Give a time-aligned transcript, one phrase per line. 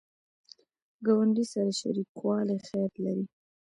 [1.05, 3.25] ګاونډي سره شریکوالی خیر لري